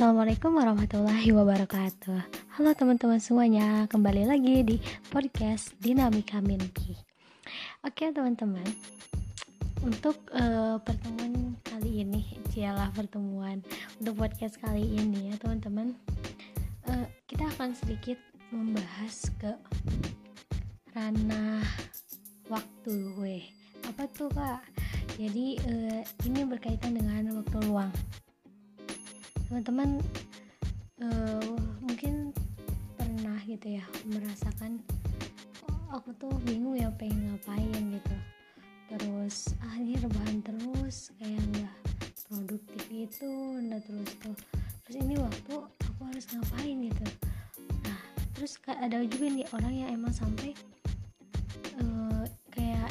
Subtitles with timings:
[0.00, 2.24] Assalamualaikum warahmatullahi wabarakatuh.
[2.56, 4.76] Halo teman-teman semuanya Kembali lagi di
[5.12, 6.96] podcast Dinamika Mimpi
[7.84, 8.64] Oke teman-teman.
[9.84, 13.60] Untuk uh, pertemuan kali ini Cialah pertemuan
[14.00, 15.92] Untuk podcast kali ini ya teman-teman.
[16.88, 18.16] Uh, Kita akan sedikit
[18.56, 19.52] membahas ke
[20.96, 21.60] Ranah
[22.48, 23.44] waktu weh.
[23.84, 24.64] Apa tuh kak?
[25.20, 27.92] Jadi uh, ini berkaitan dengan waktu luang
[29.50, 29.98] teman-teman
[31.02, 32.30] uh, mungkin
[32.94, 34.78] pernah gitu ya merasakan
[35.66, 38.14] oh, aku tuh bingung ya pengen ngapain gitu.
[38.94, 41.74] Terus ah ini rebahan terus kayak nggak
[42.30, 43.26] produktif itu
[43.66, 44.38] nggak terus tuh.
[44.86, 47.04] Terus ini waktu aku harus ngapain gitu.
[47.82, 48.00] Nah
[48.38, 50.54] terus ada juga nih orang yang emang sampai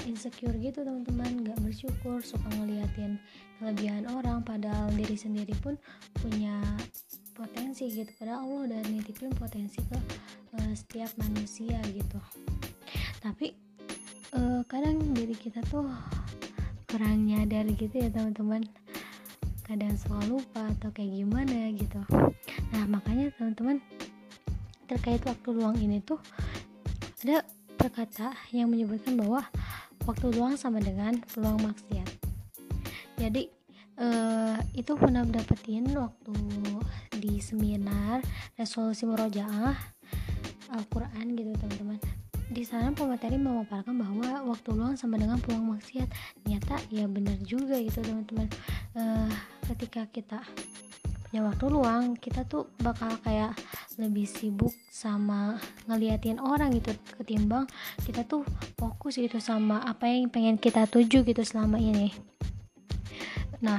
[0.08, 1.44] insecure gitu teman-teman.
[1.44, 3.20] Nggak bersyukur suka ngeliatin
[3.60, 5.76] kelebihan orang padahal diri sendiri pun
[6.24, 6.60] punya
[7.36, 8.12] potensi gitu.
[8.20, 9.98] Padahal Allah udah nitipin potensi ke
[10.56, 12.20] uh, setiap manusia gitu.
[13.20, 13.56] Tapi
[14.36, 15.88] uh, kadang diri kita tuh
[16.88, 18.64] kurang nyadar gitu ya teman-teman.
[19.64, 22.02] Kadang suka lupa atau kayak gimana gitu.
[22.74, 23.80] Nah makanya teman-teman
[24.90, 26.18] terkait waktu luang ini tuh
[27.22, 27.46] ada
[27.78, 29.46] perkata yang menyebutkan bahwa
[30.10, 32.10] waktu luang sama dengan peluang maksiat.
[33.22, 33.46] Jadi
[34.02, 36.34] uh, itu pernah dapetin waktu
[37.14, 38.26] di seminar
[38.58, 39.78] resolusi murojaah
[40.74, 42.02] Al-Quran gitu teman-teman.
[42.50, 46.10] Di sana pemateri memaparkan bahwa waktu luang sama dengan peluang maksiat.
[46.42, 48.50] Ternyata ya benar juga gitu teman-teman.
[48.98, 49.30] Uh,
[49.70, 50.42] ketika kita
[51.30, 53.54] punya waktu luang kita tuh bakal kayak
[54.02, 56.90] lebih sibuk sama ngeliatin orang gitu.
[57.22, 57.70] Ketimbang
[58.02, 58.42] kita tuh
[58.82, 62.10] fokus gitu sama apa yang pengen kita tuju gitu selama ini.
[63.62, 63.78] Nah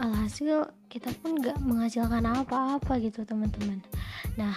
[0.00, 3.84] alhasil kita pun gak menghasilkan apa-apa gitu teman-teman.
[4.40, 4.56] Nah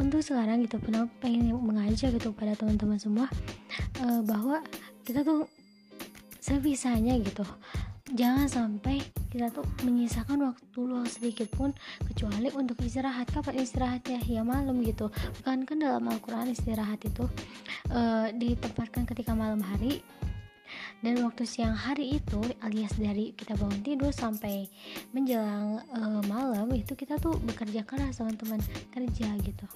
[0.00, 3.28] untuk sekarang gitu pernah pengen mengajak gitu pada teman-teman semua
[4.00, 4.64] uh, bahwa
[5.04, 5.46] kita tuh
[6.40, 7.46] sebisanya gitu
[8.12, 9.00] jangan sampai
[9.34, 11.74] kita tuh menyisakan waktu luang sedikit pun
[12.06, 13.26] kecuali untuk istirahat.
[13.34, 14.46] Kapan istirahatnya ya?
[14.46, 15.10] Malam gitu.
[15.42, 17.26] Bukan kan dalam Al-Quran istirahat itu
[17.90, 20.06] uh, ditempatkan ketika malam hari.
[21.02, 24.70] Dan waktu siang hari itu alias dari kita bangun tidur sampai
[25.10, 28.62] menjelang uh, malam itu kita tuh bekerja keras teman-teman.
[28.94, 29.66] Kerja gitu.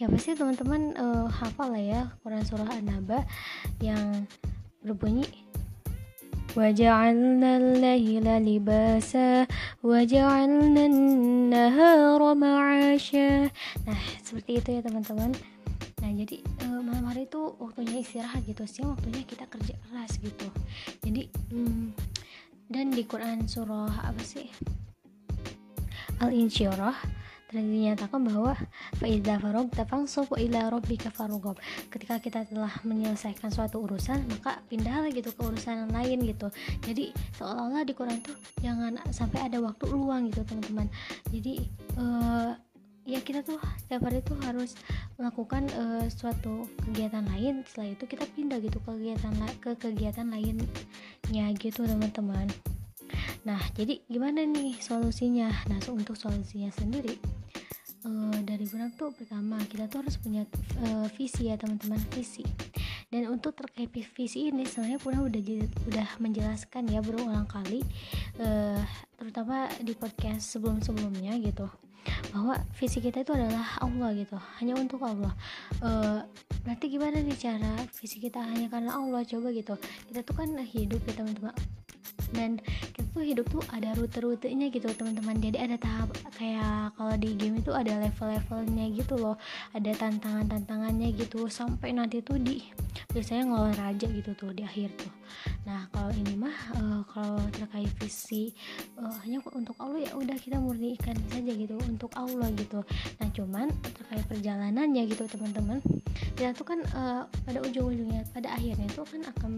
[0.00, 3.22] Ya pasti teman-teman uh, hafal lah ya Quran surah An-Naba
[3.84, 4.26] yang
[4.80, 5.43] berbunyi
[6.57, 9.47] وجعلنا الليل لباسا
[9.83, 13.53] وجعلنا النهار معاشا
[13.85, 15.31] nah seperti itu ya teman-teman
[15.99, 20.47] nah jadi uh, malam hari itu waktunya istirahat gitu siang waktunya kita kerja keras gitu
[21.05, 21.93] jadi hmm,
[22.71, 24.49] dan di Quran surah apa sih
[26.19, 26.97] Al-Insyirah
[27.54, 28.58] telah dinyatakan bahwa
[28.98, 31.54] faida farog tafangsob ila rabbika farogob
[31.86, 36.50] ketika kita telah menyelesaikan suatu urusan maka pindahlah gitu ke urusan yang lain gitu.
[36.82, 40.90] Jadi seolah-olah di Quran tuh jangan sampai ada waktu luang gitu teman-teman.
[41.30, 41.62] Jadi
[41.94, 42.58] uh,
[43.06, 44.74] ya kita tuh setiap hari tuh harus
[45.14, 47.62] melakukan uh, suatu kegiatan lain.
[47.70, 49.30] Setelah itu kita pindah gitu ke kegiatan
[49.62, 52.50] ke kegiatan lainnya gitu teman-teman.
[53.46, 55.54] Nah jadi gimana nih solusinya?
[55.70, 57.43] Nah untuk solusinya sendiri
[58.04, 60.44] uh, dari bulan tuh pertama kita tuh harus punya
[60.84, 62.44] uh, visi ya teman-teman visi.
[63.12, 65.42] Dan untuk terkait visi ini sebenarnya pun udah
[65.86, 67.82] udah menjelaskan ya berulang kali
[68.42, 68.80] uh,
[69.14, 71.70] terutama di podcast sebelum-sebelumnya gitu
[72.32, 75.32] bahwa visi kita itu adalah Allah gitu hanya untuk Allah.
[75.80, 76.20] Uh,
[76.64, 79.22] berarti gimana nih cara visi kita hanya karena Allah?
[79.24, 79.74] Coba gitu
[80.10, 81.54] kita tuh kan hidup ya teman-teman.
[82.34, 82.58] Dan
[82.94, 85.38] kita tuh hidup tuh ada rute-rutenya gitu teman-teman.
[85.38, 89.38] Jadi ada tahap kayak kalau di game itu ada level-levelnya gitu loh
[89.70, 91.46] ada tantangan-tantangannya gitu.
[91.46, 92.58] Sampai nanti tuh di
[93.14, 95.12] biasanya ngelawan raja gitu tuh di akhir tuh.
[95.66, 98.50] Nah kalau ini mah uh, kalau terkait visi
[98.98, 102.82] uh, hanya untuk Allah ya udah kita murnikan saja gitu untuk Allah gitu.
[103.22, 105.78] Nah cuman terkait perjalanannya gitu teman-teman
[106.34, 109.52] kita tuh kan uh, pada ujung-ujungnya pada akhirnya itu kan akan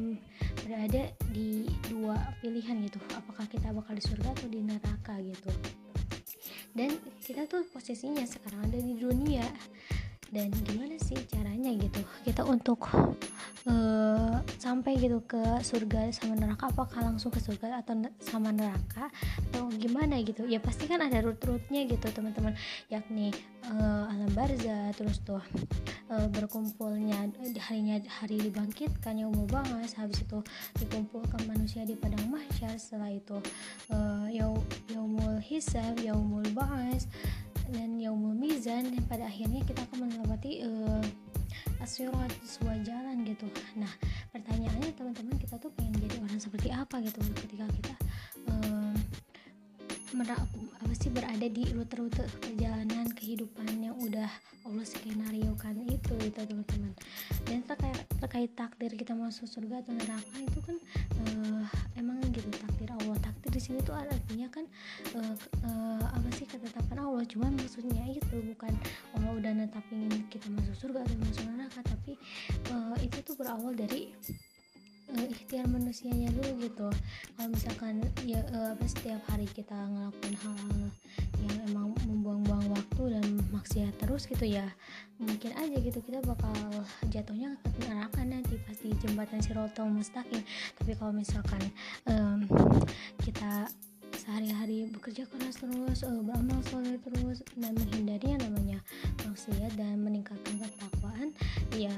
[0.65, 1.03] berada
[1.33, 3.01] di dua pilihan gitu.
[3.17, 5.51] Apakah kita bakal di surga atau di neraka gitu.
[6.77, 6.93] Dan
[7.25, 9.49] kita tuh posisinya sekarang ada di dunia
[10.35, 12.01] dan gimana sih caranya gitu?
[12.27, 12.91] Kita untuk
[13.67, 19.11] uh, sampai gitu ke surga sama neraka apakah langsung ke surga atau sama neraka
[19.51, 20.47] atau gimana gitu?
[20.47, 22.59] Ya pasti kan ada rut-rutnya gitu teman-teman.
[22.91, 23.31] Yakni
[23.71, 25.43] uh, alam barza terus tuh
[26.11, 27.31] uh, berkumpulnya
[27.67, 30.43] harinya hari dibangkitkan yang mau bahas habis itu
[30.79, 32.75] dikumpulkan manusia di padang mahsyar.
[32.77, 33.39] Setelah itu
[33.95, 34.27] uh,
[34.91, 37.07] yaumul hisab yaumul bahas
[37.73, 41.05] dan yaumul mizan dan pada akhirnya kita akan melewati uh,
[41.83, 43.47] asyurat sebuah jalan gitu.
[43.79, 43.91] Nah
[44.31, 47.21] pertanyaannya teman-teman kita tuh pengen jadi orang seperti apa gitu?
[47.35, 47.95] Ketika kita
[48.51, 48.95] uh,
[50.17, 54.31] apa sih berada di rute-rute perjalanan kehidupan yang udah
[54.65, 56.93] Allah skenario kan itu itu teman-teman.
[57.45, 60.77] Dan terkait terkait takdir kita masuk surga atau neraka itu kan
[61.21, 61.65] uh,
[62.01, 62.49] emang gitu
[63.57, 64.69] di sini tuh artinya kan
[65.17, 67.25] uh, uh, apa sih ketetapan Allah.
[67.25, 68.77] Cuman maksudnya itu bukan
[69.17, 72.21] Allah udah netapin kita masuk surga atau masuk neraka tapi
[72.69, 74.13] uh, itu tuh berawal dari
[75.15, 76.89] uh, ikhtiar manusianya dulu gitu.
[77.37, 80.81] Kalau misalkan ya uh, apa setiap hari kita ngelakuin hal-hal
[81.47, 84.67] yang emang membuang-buang waktu dan maksiat terus gitu ya
[85.17, 86.53] mungkin aja gitu kita bakal
[87.09, 90.43] jatuhnya ke neraka nanti pas di jembatan Sirotol Mustaqim.
[90.77, 91.63] Tapi kalau misalkan
[92.11, 92.45] um,
[93.23, 93.71] kita
[94.17, 98.79] sehari-hari bekerja keras terus uh, beramal soleh terus dan menghindari yang namanya
[99.23, 101.31] maksiat dan meningkatkan ketakwaan
[101.77, 101.95] ya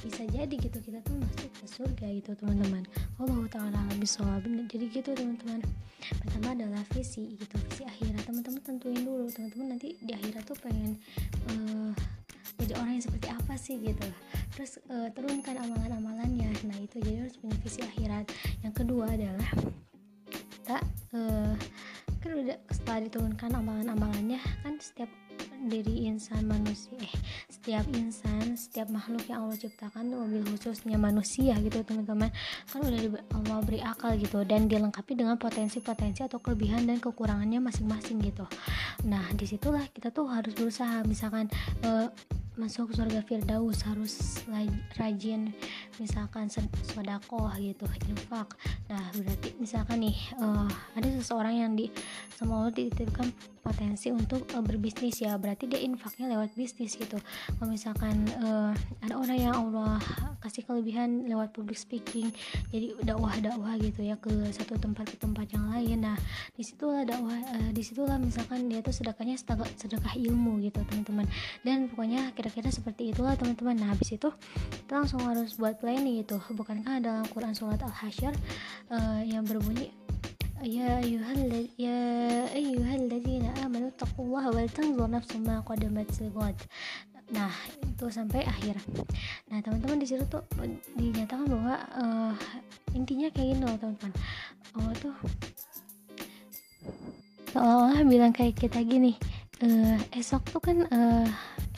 [0.00, 2.84] bisa jadi gitu kita tuh masuk ke surga gitu teman-teman.
[3.20, 5.60] Allah taala lebih soal jadi gitu teman-teman.
[6.00, 8.24] Pertama adalah visi gitu visi akhirat.
[8.24, 10.96] Teman-teman tentuin dulu teman-teman nanti di akhirat tuh pengen
[11.52, 11.92] uh,
[12.60, 14.08] jadi orang yang seperti apa sih gitu.
[14.56, 18.24] Terus uh, turunkan amalan-amalannya nah itu jadi harus punya visi akhirat.
[18.64, 19.50] Yang kedua adalah
[20.30, 20.76] kita
[21.16, 21.54] uh,
[22.20, 25.08] kan udah setelah diturunkan amalan-amalannya kan setiap
[25.68, 26.96] diri insan manusia.
[27.00, 27.12] Eh
[27.50, 32.32] setiap insan setiap makhluk yang Allah ciptakan tuh mobil khususnya manusia gitu teman-teman.
[32.70, 38.22] Kan udah Allah beri akal gitu dan dilengkapi dengan potensi-potensi atau kelebihan dan kekurangannya masing-masing
[38.24, 38.48] gitu.
[39.04, 41.04] Nah di situlah kita tuh harus berusaha.
[41.04, 41.52] Misalkan
[41.84, 42.08] uh,
[42.58, 44.42] masuk surga Firdaus harus
[44.98, 45.54] rajin
[46.02, 48.56] misalkan sodakoh gitu infak.
[48.90, 50.66] Nah berarti misalkan nih uh,
[50.96, 51.92] ada seseorang yang di
[52.34, 53.30] sama Allah dititipkan
[53.60, 57.20] potensi untuk uh, berbisnis ya berarti dia infaknya lewat bisnis gitu.
[57.60, 58.72] Kalau misalkan uh,
[59.04, 60.00] ada orang yang Allah
[60.40, 62.32] kasih kelebihan lewat public speaking
[62.72, 66.02] jadi dakwah dakwah gitu ya ke satu tempat ke tempat yang lain.
[66.02, 66.16] Nah
[66.56, 71.28] di situlah dakwah uh, di situlah misalkan dia tuh sedekahnya sedekah, sedekah ilmu gitu teman-teman.
[71.60, 74.32] Dan pokoknya kira-kira seperti itulah teman-teman nah habis itu
[74.88, 78.32] kita langsung harus buat planning gitu bukankah dalam Quran surat al-hasyr
[78.88, 79.92] uh, yang berbunyi
[80.60, 81.48] Ya ayuhal
[81.80, 81.96] ya
[82.52, 86.52] ayyuhalladzina amanu taqullaha wal tanzur nafsum ma qaddamat lighad.
[87.32, 87.48] Nah,
[87.80, 88.76] itu sampai akhir.
[89.48, 90.44] Nah, teman-teman di situ tuh
[91.00, 92.36] dinyatakan bahwa uh,
[92.92, 94.12] intinya kayak gini loh, teman-teman.
[94.76, 95.16] Allah tuh
[97.56, 99.16] seolah-olah bilang kayak kita gini,
[99.60, 101.28] uh, esok tuh kan uh,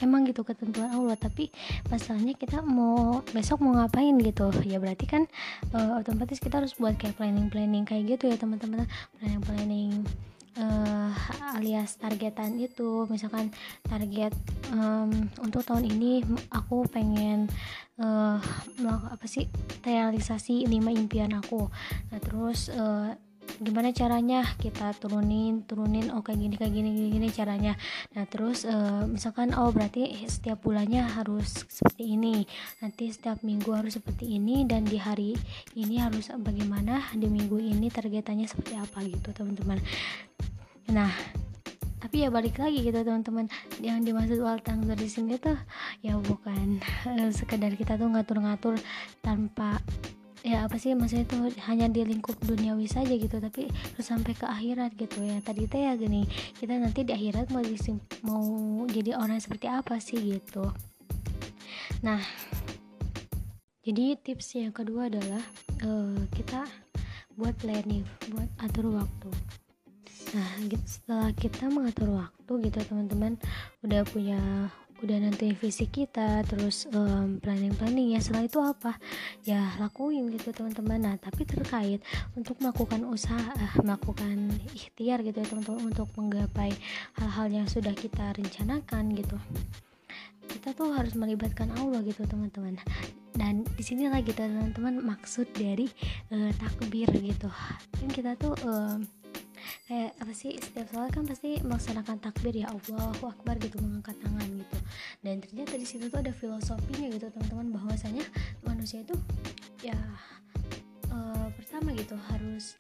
[0.03, 1.51] emang gitu ketentuan Allah tapi
[1.91, 4.51] masalahnya kita mau besok mau ngapain gitu.
[4.67, 5.27] Ya berarti kan
[5.75, 8.87] uh, otomatis kita harus buat kayak planning planning kayak gitu ya teman-teman.
[9.19, 9.93] Planning planning
[10.59, 11.11] uh,
[11.55, 13.07] alias targetan itu.
[13.11, 13.55] Misalkan
[13.87, 14.35] target
[14.73, 17.47] um, untuk tahun ini aku pengen
[18.01, 18.39] uh,
[18.87, 19.47] apa sih
[19.83, 21.69] realisasi lima impian aku.
[22.11, 23.15] Nah terus uh,
[23.63, 27.73] gimana caranya kita turunin turunin oh kayak gini kayak gini gini, gini caranya.
[28.13, 32.43] Nah terus uh, misalkan oh berarti setiap bulannya harus seperti ini
[32.83, 35.39] nanti setiap minggu harus seperti ini dan di hari
[35.79, 39.79] ini harus bagaimana di minggu ini targetannya seperti apa gitu teman-teman.
[40.91, 41.11] Nah
[42.03, 43.47] tapi ya balik lagi gitu teman-teman.
[43.79, 45.55] Yang dimaksud wal tangzer di sini tuh
[46.03, 48.75] ya bukan uh, sekedar kita tuh ngatur-ngatur
[49.23, 49.79] tanpa
[50.43, 51.39] ya apa sih maksudnya itu
[51.71, 55.23] hanya di lingkup duniawi saja gitu tapi terus sampai ke akhirat gitu.
[55.23, 56.27] Ya tadi teh ya gini
[56.59, 57.63] kita nanti di akhirat mau
[58.27, 58.45] mau
[58.91, 60.67] jadi orang seperti apa sih gitu.
[62.03, 62.19] Nah
[63.83, 65.43] jadi tips yang kedua adalah
[65.87, 66.67] uh, kita
[67.39, 69.31] buat planning buat atur waktu.
[70.33, 73.39] Nah gitu, setelah kita mengatur waktu gitu teman-teman
[73.85, 74.41] udah punya
[75.03, 78.93] udah nanti visi kita terus um, planning planning ya setelah itu apa?
[79.43, 81.03] Ya lakuin gitu teman-teman.
[81.03, 81.99] Nah tapi terkait
[82.39, 86.71] untuk melakukan usaha melakukan ikhtiar gitu ya teman-teman untuk menggapai
[87.19, 89.37] hal-hal yang sudah kita rencanakan gitu.
[90.47, 92.79] Kita tuh harus melibatkan Allah gitu teman-teman.
[93.35, 95.91] Dan di sini lagi gitu teman-teman maksud dari
[96.31, 97.51] uh, takbir gitu.
[97.99, 99.03] Kan kita tuh uh,
[99.87, 104.47] kayak apa sih setiap sholat kan pasti melaksanakan takbir ya Allahu Akbar gitu mengangkat tangan
[104.59, 104.79] gitu.
[105.23, 108.23] Dan ternyata di situ tuh ada filosofinya gitu teman-teman bahwasanya
[108.63, 109.15] manusia itu
[109.83, 109.99] ya
[111.11, 112.79] uh, pertama gitu harus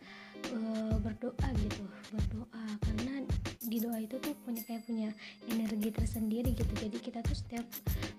[0.54, 1.82] uh, berdoa gitu
[2.14, 2.64] berdoa.
[2.82, 3.21] Karena
[3.66, 5.10] di doa itu tuh punya kayak punya
[5.46, 6.72] energi tersendiri gitu.
[6.74, 7.66] Jadi kita tuh setiap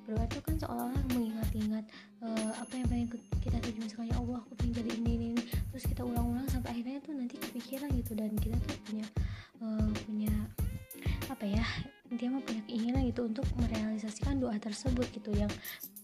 [0.07, 1.85] berdoa tuh kan seolah-olah mengingat-ingat
[2.23, 3.07] uh, apa yang pengen
[3.43, 5.43] kita tuju misalkan ya Allah aku pengen jadi ini, ini ini.
[5.73, 8.11] Terus kita ulang-ulang sampai akhirnya tuh nanti kepikiran gitu.
[8.15, 9.05] Dan kita tuh punya
[9.63, 10.33] uh, punya
[11.31, 11.65] apa ya
[12.13, 15.49] intinya mah punya keinginan gitu untuk merealisasikan doa tersebut gitu yang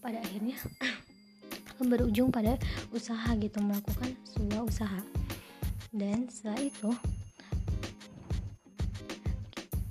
[0.02, 0.58] pada akhirnya
[1.90, 2.60] berujung pada
[2.92, 5.00] usaha gitu melakukan sebuah usaha.
[5.90, 6.90] Dan setelah itu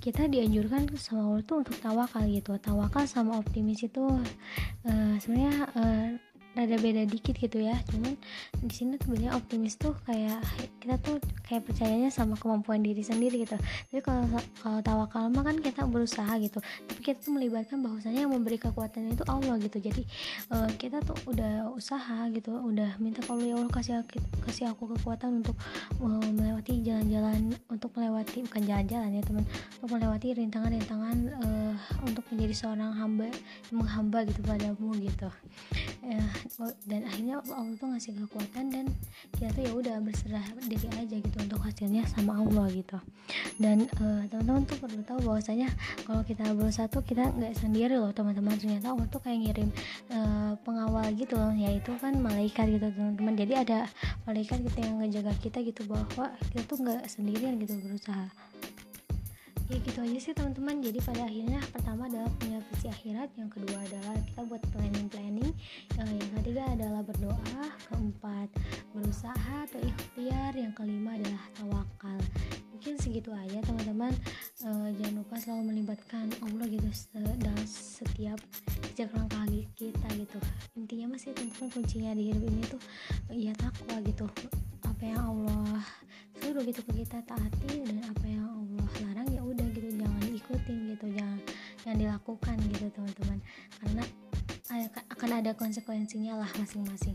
[0.00, 2.56] kita dianjurkan sama Allah tuh untuk tawakal gitu.
[2.56, 6.08] Tawakal sama optimis itu uh, sebenarnya uh,
[6.56, 7.76] rada beda dikit gitu ya.
[7.92, 8.16] Cuman
[8.64, 10.40] di sini sebenarnya optimis tuh kayak
[10.80, 13.60] kita tuh kayak percayanya sama kemampuan diri sendiri gitu.
[13.60, 14.24] Tapi kalau
[14.64, 16.58] kalau tawakal mah kan kita berusaha gitu.
[16.88, 19.76] Tapi kita tuh melibatkan bahwasanya yang memberi kekuatan itu Allah gitu.
[19.76, 20.02] Jadi
[20.48, 24.00] uh, kita tuh udah usaha gitu udah minta kalau ya Allah kasih
[24.48, 25.56] kasih aku kekuatan untuk
[26.00, 29.44] uh, melewati jalan-jalan untuk melewati bukan jalan-jalan ya teman
[29.76, 31.74] untuk melewati rintangan-rintangan uh,
[32.08, 33.28] untuk menjadi seorang hamba
[33.68, 35.28] menghamba gitu padamu gitu.
[36.00, 38.86] Uh, dan akhirnya Allah tuh ngasih kekuatan dan
[39.36, 42.98] kita tuh ya udah berserah diri aja gitu untuk hasilnya sama Allah gitu.
[43.58, 45.68] Dan uh, teman-teman tuh perlu tahu bahwasanya
[46.06, 48.54] kalau kita berusaha tuh kita nggak sendiri loh teman-teman.
[48.54, 49.68] Ternyata Allah tuh kayak ngirim
[50.14, 53.34] uh, pengawal gitu loh yaitu kan malaikat gitu teman-teman.
[53.34, 53.78] Jadi ada
[54.24, 58.30] malaikat gitu yang ngejaga kita gitu bahwa kita tuh nggak sendirian gitu berusaha
[59.70, 60.82] ya gitu aja sih teman-teman.
[60.82, 63.30] Jadi pada akhirnya pertama adalah punya visi akhirat.
[63.38, 65.50] Yang kedua adalah kita buat planning planning
[65.94, 67.62] yang ketiga adalah berdoa.
[67.86, 68.48] Keempat
[68.90, 70.52] berusaha atau ikhtiar.
[70.58, 72.18] Yang kelima adalah tawakal.
[72.74, 74.10] Mungkin segitu aja teman-teman.
[74.60, 78.36] Uh, jangan lupa selalu melibatkan Allah gitu dalam setiap
[78.90, 79.46] sejak langkah
[79.78, 80.38] kita gitu.
[80.76, 82.82] Intinya masih teman-teman kuncinya di hidup ini tuh
[83.32, 84.26] ya takwa gitu.
[84.82, 85.80] Apa yang Allah
[86.40, 88.44] suruh gitu ke kita taati dan apa yang
[90.50, 91.38] diikutin gitu jangan
[91.86, 93.38] yang dilakukan gitu teman-teman.
[93.78, 94.04] Karena
[95.14, 97.14] akan ada konsekuensinya lah masing-masing.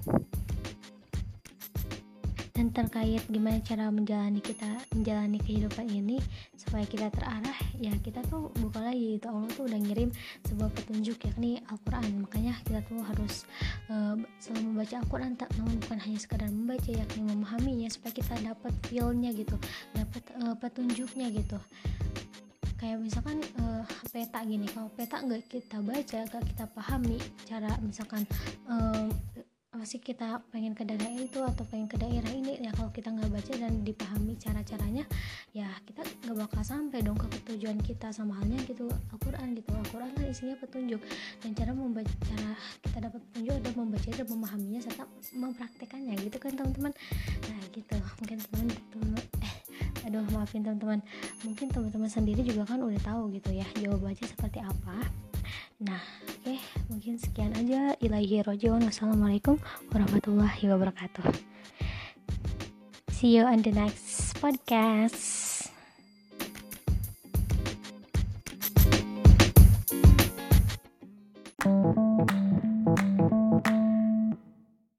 [2.56, 6.24] Dan terkait gimana cara menjalani kita menjalani kehidupan ini
[6.56, 10.08] supaya kita terarah ya kita tuh bukan lagi itu Allah tuh udah ngirim
[10.48, 12.24] sebuah petunjuk yakni Al-Quran.
[12.24, 13.44] Makanya kita tuh harus
[13.92, 18.72] uh, selalu membaca Al-Quran tak namun bukan hanya sekadar membaca yakni memahaminya supaya kita dapat
[18.88, 19.60] feelnya gitu
[19.92, 21.60] dapat uh, petunjuknya gitu
[22.86, 23.82] kayak misalkan uh,
[24.14, 27.18] peta gini kalau peta nggak kita baca nggak kita pahami
[27.50, 28.22] cara misalkan
[28.70, 29.10] uh,
[29.74, 33.28] masih kita pengen ke daerah itu atau pengen ke daerah ini ya kalau kita nggak
[33.28, 35.04] baca dan dipahami cara-caranya
[35.52, 39.70] ya kita nggak bakal sampai dong ke tujuan kita sama halnya gitu Al-Quran gitu.
[39.76, 41.02] Al-Quran kan isinya petunjuk
[41.42, 42.52] dan cara membaca cara
[42.86, 45.04] kita dapat petunjuk adalah membaca dan memahaminya serta
[45.36, 46.94] mempraktekannya gitu kan teman-teman?
[47.50, 47.98] Nah gitu.
[48.24, 48.68] Mungkin teman-teman
[49.20, 49.35] eh
[50.16, 51.04] aduh maafin teman-teman
[51.44, 55.04] mungkin teman-teman sendiri juga kan udah tahu gitu ya jawabannya seperti apa
[55.76, 58.00] Nah, oke, okay, mungkin sekian aja.
[58.00, 58.88] Ilahi rojiun.
[58.88, 59.60] Wassalamualaikum
[59.92, 61.36] warahmatullahi wabarakatuh.
[63.12, 65.45] See you on the next podcast.